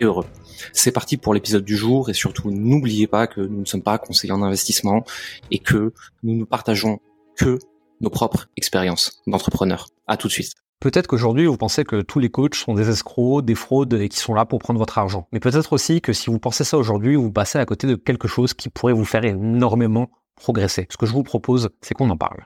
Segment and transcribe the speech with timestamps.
[0.00, 0.26] et heureux.
[0.72, 3.98] C'est parti pour l'épisode du jour et surtout n'oubliez pas que nous ne sommes pas
[3.98, 5.04] conseillers en investissement
[5.50, 7.00] et que nous ne partageons
[7.36, 7.58] que
[8.00, 9.88] nos propres expériences d'entrepreneurs.
[10.06, 10.52] À tout de suite.
[10.80, 14.18] Peut-être qu'aujourd'hui, vous pensez que tous les coachs sont des escrocs, des fraudes et qui
[14.18, 15.26] sont là pour prendre votre argent.
[15.32, 18.28] Mais peut-être aussi que si vous pensez ça aujourd'hui, vous passez à côté de quelque
[18.28, 20.86] chose qui pourrait vous faire énormément progresser.
[20.90, 22.44] Ce que je vous propose, c'est qu'on en parle.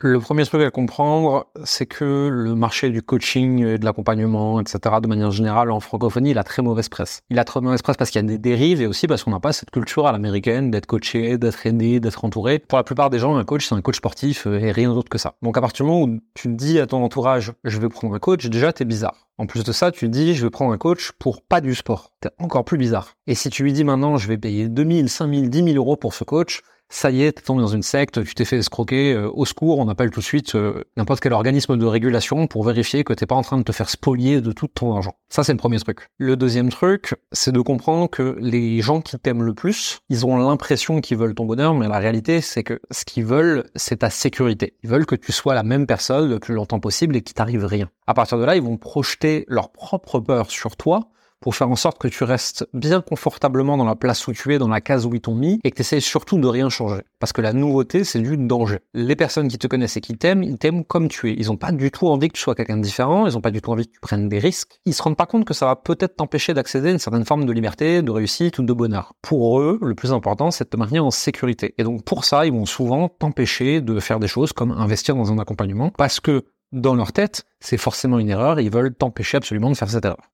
[0.00, 4.78] Le premier truc à comprendre, c'est que le marché du coaching, et de l'accompagnement, etc.,
[5.02, 7.22] de manière générale, en francophonie, il a très mauvaise presse.
[7.30, 9.32] Il a très mauvaise presse parce qu'il y a des dérives et aussi parce qu'on
[9.32, 12.60] n'a pas cette culture à l'américaine d'être coaché, d'être aidé, d'être entouré.
[12.60, 15.08] Pour la plupart des gens, un coach, c'est un coach sportif euh, et rien d'autre
[15.08, 15.34] que ça.
[15.42, 18.20] Donc à partir du moment où tu dis à ton entourage, je vais prendre un
[18.20, 19.26] coach, déjà, t'es bizarre.
[19.36, 22.12] En plus de ça, tu dis, je vais prendre un coach pour pas du sport.
[22.20, 23.14] T'es encore plus bizarre.
[23.26, 26.14] Et si tu lui dis maintenant, je vais payer 2000, 5000, 10 000 euros pour
[26.14, 29.30] ce coach, ça y est, t'es tombé dans une secte, tu t'es fait escroquer, euh,
[29.32, 33.04] au secours, on appelle tout de suite euh, n'importe quel organisme de régulation pour vérifier
[33.04, 35.14] que t'es pas en train de te faire spolier de tout ton argent.
[35.28, 36.08] Ça, c'est le premier truc.
[36.16, 40.38] Le deuxième truc, c'est de comprendre que les gens qui t'aiment le plus, ils ont
[40.38, 44.10] l'impression qu'ils veulent ton bonheur, mais la réalité, c'est que ce qu'ils veulent, c'est ta
[44.10, 44.74] sécurité.
[44.82, 47.64] Ils veulent que tu sois la même personne le plus longtemps possible et qu'il t'arrive
[47.64, 47.90] rien.
[48.06, 51.76] À partir de là, ils vont projeter leur propre peur sur toi pour faire en
[51.76, 55.06] sorte que tu restes bien confortablement dans la place où tu es, dans la case
[55.06, 57.02] où ils t'ont mis, et que tu essayes surtout de rien changer.
[57.20, 58.78] Parce que la nouveauté, c'est du danger.
[58.94, 61.34] Les personnes qui te connaissent et qui t'aiment, ils t'aiment comme tu es.
[61.34, 63.50] Ils ont pas du tout envie que tu sois quelqu'un de différent, ils ont pas
[63.50, 64.80] du tout envie que tu prennes des risques.
[64.84, 67.44] Ils se rendent pas compte que ça va peut-être t'empêcher d'accéder à une certaine forme
[67.44, 69.14] de liberté, de réussite ou de bonheur.
[69.22, 71.74] Pour eux, le plus important, c'est de te maintenir en sécurité.
[71.78, 75.32] Et donc pour ça, ils vont souvent t'empêcher de faire des choses comme investir dans
[75.32, 79.38] un accompagnement, parce que dans leur tête, c'est forcément une erreur et ils veulent t'empêcher
[79.38, 80.30] absolument de faire cette erreur.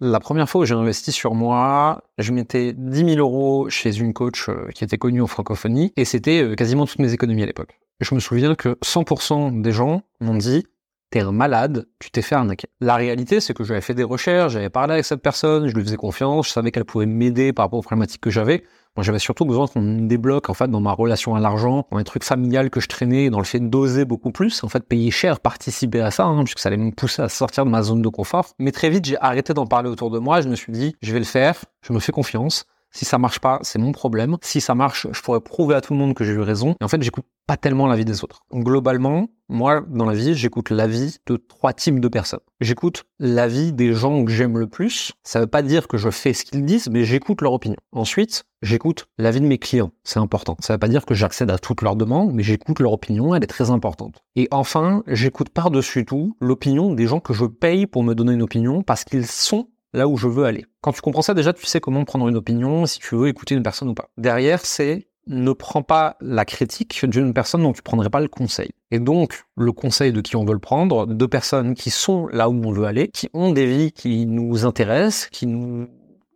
[0.00, 4.12] La première fois où j'ai investi sur moi, je mettais 10 000 euros chez une
[4.12, 7.46] coach euh, qui était connue en francophonie et c'était euh, quasiment toutes mes économies à
[7.46, 7.80] l'époque.
[8.00, 10.66] Je me souviens que 100% des gens m'ont dit
[11.10, 12.68] t'es malade, tu t'es fait arnaquer.
[12.80, 15.82] La réalité, c'est que j'avais fait des recherches, j'avais parlé avec cette personne, je lui
[15.82, 18.64] faisais confiance, je savais qu'elle pouvait m'aider par rapport aux problématiques que j'avais.
[18.96, 21.98] Moi, j'avais surtout besoin qu'on me débloque, en fait, dans ma relation à l'argent, dans
[21.98, 24.64] les trucs familiales que je traînais, dans le fait d'oser beaucoup plus.
[24.64, 27.64] En fait, payer cher, participer à ça, hein, puisque ça allait me pousser à sortir
[27.64, 28.54] de ma zone de confort.
[28.58, 30.40] Mais très vite, j'ai arrêté d'en parler autour de moi.
[30.40, 32.66] Je me suis dit, je vais le faire, je me fais confiance.
[32.90, 34.36] Si ça marche pas, c'est mon problème.
[34.42, 36.74] Si ça marche, je pourrais prouver à tout le monde que j'ai eu raison.
[36.80, 38.42] Et en fait, j'écoute pas tellement l'avis des autres.
[38.52, 42.40] Globalement, moi, dans la vie, j'écoute l'avis de trois types de personnes.
[42.60, 45.12] J'écoute l'avis des gens que j'aime le plus.
[45.22, 47.78] Ça veut pas dire que je fais ce qu'ils disent, mais j'écoute leur opinion.
[47.92, 49.92] Ensuite, j'écoute l'avis de mes clients.
[50.04, 50.56] C'est important.
[50.60, 53.34] Ça veut pas dire que j'accède à toutes leurs demandes, mais j'écoute leur opinion.
[53.34, 54.22] Elle est très importante.
[54.36, 58.42] Et enfin, j'écoute par-dessus tout l'opinion des gens que je paye pour me donner une
[58.42, 60.66] opinion parce qu'ils sont là où je veux aller.
[60.80, 63.54] Quand tu comprends ça, déjà, tu sais comment prendre une opinion, si tu veux écouter
[63.54, 64.10] une personne ou pas.
[64.16, 68.70] Derrière, c'est ne prends pas la critique d'une personne dont tu prendrais pas le conseil.
[68.90, 72.48] Et donc, le conseil de qui on veut le prendre, de personnes qui sont là
[72.48, 75.88] où on veut aller, qui ont des vies qui nous intéressent, qui nous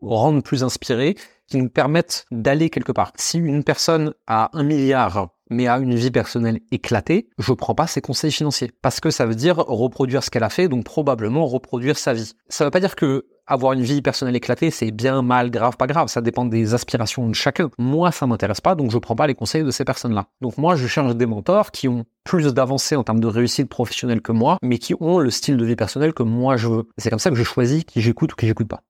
[0.03, 1.17] rendent plus inspirés,
[1.47, 3.13] qui nous permettent d'aller quelque part.
[3.17, 7.87] Si une personne a un milliard mais a une vie personnelle éclatée, je prends pas
[7.87, 8.73] ses conseils financiers.
[8.81, 12.33] Parce que ça veut dire reproduire ce qu'elle a fait, donc probablement reproduire sa vie.
[12.49, 15.87] Ça veut pas dire que avoir une vie personnelle éclatée, c'est bien, mal, grave, pas
[15.87, 16.09] grave.
[16.09, 17.71] Ça dépend des aspirations de chacun.
[17.79, 20.27] Moi, ça m'intéresse pas, donc je prends pas les conseils de ces personnes-là.
[20.41, 24.23] Donc moi, je cherche des mentors qui ont plus d'avancées en termes de réussite professionnelle
[24.23, 26.89] que moi, mais qui ont le style de vie personnel que moi je veux.
[26.99, 28.83] C'est comme ça que je choisis qui j'écoute ou qui j'écoute pas.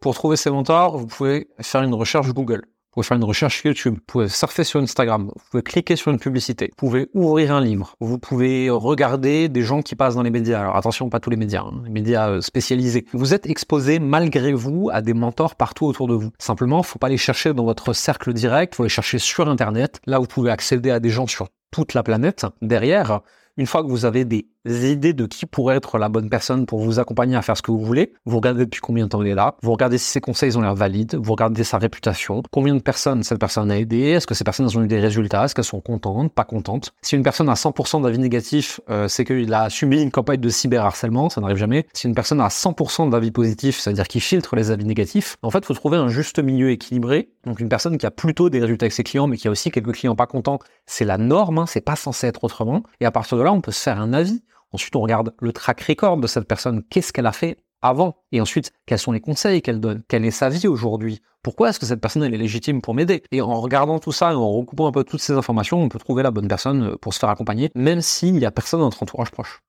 [0.00, 2.64] Pour trouver ces mentors, vous pouvez faire une recherche Google.
[2.92, 6.10] Vous pouvez faire une recherche YouTube, vous pouvez surfer sur Instagram, vous pouvez cliquer sur
[6.10, 10.22] une publicité, vous pouvez ouvrir un livre, vous pouvez regarder des gens qui passent dans
[10.22, 10.60] les médias.
[10.60, 13.06] Alors attention, pas tous les médias, hein, les médias euh, spécialisés.
[13.14, 16.32] Vous êtes exposé malgré vous à des mentors partout autour de vous.
[16.38, 20.02] Simplement, faut pas les chercher dans votre cercle direct, faut les chercher sur Internet.
[20.04, 22.44] Là, vous pouvez accéder à des gens sur toute la planète.
[22.60, 23.22] Derrière,
[23.56, 26.80] une fois que vous avez des idées de qui pourrait être la bonne personne pour
[26.80, 29.28] vous accompagner à faire ce que vous voulez, vous regardez depuis combien de temps il
[29.28, 32.74] est là, vous regardez si ses conseils ont l'air valides, vous regardez sa réputation, combien
[32.74, 35.54] de personnes cette personne a aidé, est-ce que ces personnes ont eu des résultats, est-ce
[35.54, 36.92] qu'elles sont contentes, pas contentes?
[37.02, 40.48] Si une personne a 100% d'avis négatif, euh, c'est qu'il a subi une campagne de
[40.48, 41.86] cyberharcèlement, ça n'arrive jamais.
[41.92, 45.58] Si une personne a 100% d'avis positifs, c'est-à-dire qu'il filtre les avis négatifs, en fait,
[45.58, 47.30] il faut trouver un juste milieu équilibré.
[47.44, 49.70] Donc une personne qui a plutôt des résultats avec ses clients, mais qui a aussi
[49.70, 52.82] quelques clients pas contents, c'est la norme, hein, c'est pas censé être autrement.
[53.00, 54.42] Et à partir de là, on peut se faire un avis.
[54.72, 56.82] Ensuite, on regarde le track record de cette personne.
[56.90, 58.16] Qu'est-ce qu'elle a fait avant?
[58.32, 60.02] Et ensuite, quels sont les conseils qu'elle donne?
[60.08, 61.20] Quelle est sa vie aujourd'hui?
[61.42, 63.22] Pourquoi est-ce que cette personne elle est légitime pour m'aider?
[63.32, 66.22] Et en regardant tout ça en recoupant un peu toutes ces informations, on peut trouver
[66.22, 69.02] la bonne personne euh, pour se faire accompagner, même s'il n'y a personne dans notre
[69.02, 69.60] entourage proche.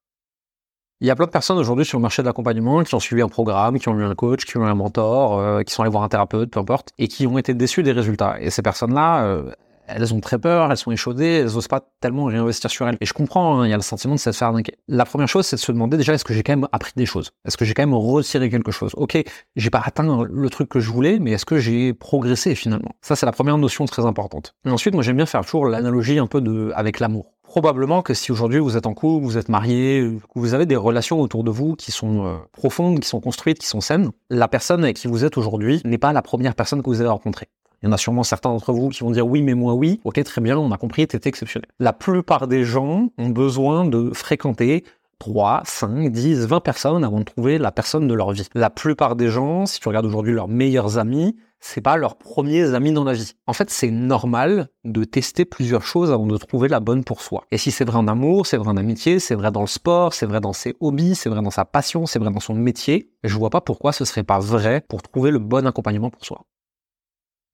[1.02, 3.22] Il y a plein de personnes aujourd'hui sur le marché de l'accompagnement qui ont suivi
[3.22, 5.82] un programme, qui ont eu un coach, qui ont eu un mentor, euh, qui sont
[5.82, 8.40] allés voir un thérapeute, peu importe, et qui ont été déçus des résultats.
[8.40, 9.52] Et ces personnes-là, euh,
[9.88, 12.98] elles ont très peur, elles sont échaudées, elles n'osent pas tellement réinvestir sur elles.
[13.02, 14.76] Et je comprends, hein, il y a le sentiment de se faire arnaquer.
[14.88, 17.06] La première chose, c'est de se demander déjà, est-ce que j'ai quand même appris des
[17.06, 17.32] choses?
[17.46, 18.92] Est-ce que j'ai quand même retiré quelque chose?
[18.96, 19.22] Ok,
[19.56, 22.94] j'ai pas atteint le truc que je voulais, mais est-ce que j'ai progressé finalement?
[23.02, 24.56] Ça, c'est la première notion très importante.
[24.66, 27.34] Et ensuite, moi, j'aime bien faire toujours l'analogie un peu de avec l'amour.
[27.44, 31.22] Probablement que si aujourd'hui vous êtes en couple, vous êtes marié, vous avez des relations
[31.22, 34.84] autour de vous qui sont euh, profondes, qui sont construites, qui sont saines, la personne
[34.84, 37.50] avec qui vous êtes aujourd'hui n'est pas la première personne que vous avez rencontrée.
[37.84, 40.00] Il y en a sûrement certains d'entre vous qui vont dire oui, mais moi oui.
[40.06, 41.68] Ok, très bien, on a compris, t'es exceptionnel.
[41.80, 44.86] La plupart des gens ont besoin de fréquenter
[45.20, 48.48] 3, 5, 10, 20 personnes avant de trouver la personne de leur vie.
[48.54, 52.74] La plupart des gens, si tu regardes aujourd'hui leurs meilleurs amis, c'est pas leurs premiers
[52.74, 53.34] amis dans la vie.
[53.48, 57.44] En fait, c'est normal de tester plusieurs choses avant de trouver la bonne pour soi.
[57.52, 60.14] Et si c'est vrai en amour, c'est vrai en amitié, c'est vrai dans le sport,
[60.14, 63.10] c'est vrai dans ses hobbies, c'est vrai dans sa passion, c'est vrai dans son métier,
[63.26, 66.46] je vois pas pourquoi ce serait pas vrai pour trouver le bon accompagnement pour soi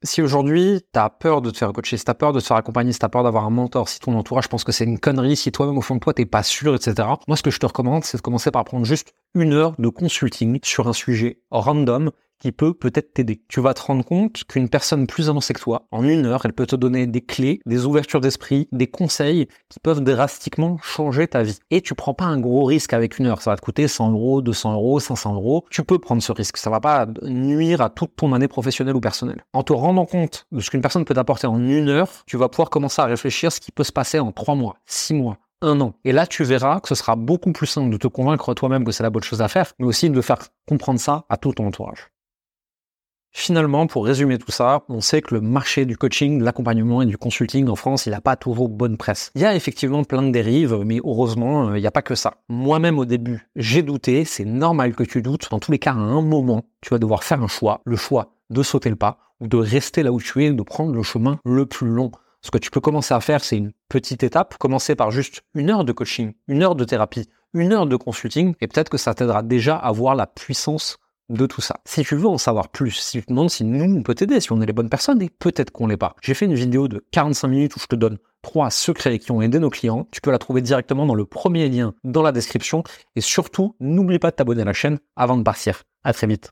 [0.04, 2.94] si aujourd'hui tu as peur de te faire coacher, si peur de te faire accompagner,
[2.94, 5.78] si peur d'avoir un mentor, si ton entourage pense que c'est une connerie, si toi-même
[5.78, 7.08] au fond de toi t'es pas sûr, etc.
[7.28, 9.90] Moi ce que je te recommande c'est de commencer par prendre juste une heure de
[9.90, 13.42] consulting sur un sujet random qui peut peut-être t'aider.
[13.48, 16.54] Tu vas te rendre compte qu'une personne plus avancée que toi, en une heure, elle
[16.54, 21.44] peut te donner des clés, des ouvertures d'esprit, des conseils qui peuvent drastiquement changer ta
[21.44, 21.60] vie.
[21.72, 23.42] Et tu prends pas un gros risque avec une heure.
[23.42, 25.66] Ça va te coûter 100 euros, 200 euros, 500 euros.
[25.70, 26.58] Tu peux prendre ce risque.
[26.58, 29.44] Ça va pas nuire à toute ton année professionnelle ou personnelle.
[29.54, 32.50] En te rendant compte de ce qu'une personne peut t'apporter en une heure, tu vas
[32.50, 35.82] pouvoir commencer à réfléchir ce qui peut se passer en trois mois, six mois, un
[35.82, 35.94] an.
[36.06, 38.92] Et là, tu verras que ce sera beaucoup plus simple de te convaincre toi-même que
[38.92, 41.68] c'est la bonne chose à faire, mais aussi de faire comprendre ça à tout ton
[41.68, 42.10] entourage.
[43.32, 47.06] Finalement, pour résumer tout ça, on sait que le marché du coaching, de l'accompagnement et
[47.06, 49.32] du consulting en France, il n'a pas toujours bonne presse.
[49.36, 52.16] Il y a effectivement plein de dérives, mais heureusement, euh, il n'y a pas que
[52.16, 52.38] ça.
[52.50, 55.50] Moi-même au début, j'ai douté, c'est normal que tu doutes.
[55.52, 58.34] Dans tous les cas, à un moment, tu vas devoir faire un choix, le choix
[58.50, 61.40] de sauter le pas ou de rester là où tu es, de prendre le chemin
[61.46, 62.12] le plus long.
[62.42, 65.70] Ce que tu peux commencer à faire, c'est une petite étape, commencer par juste une
[65.70, 69.14] heure de coaching, une heure de thérapie, une heure de consulting, et peut-être que ça
[69.14, 70.98] t'aidera déjà à voir la puissance
[71.30, 71.78] de tout ça.
[71.86, 74.40] Si tu veux en savoir plus, si tu te demandes si nous, on peut t'aider,
[74.40, 76.16] si on est les bonnes personnes, et peut-être qu'on l'est pas.
[76.22, 79.42] J'ai fait une vidéo de 45 minutes où je te donne trois secrets qui ont
[79.42, 80.08] aidé nos clients.
[80.12, 82.84] Tu peux la trouver directement dans le premier lien dans la description.
[83.16, 85.84] Et surtout, n'oublie pas de t'abonner à la chaîne avant de partir.
[86.04, 86.52] À très vite.